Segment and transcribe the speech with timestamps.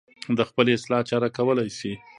[0.37, 1.93] د خپلې اصلاح چاره کولی شي.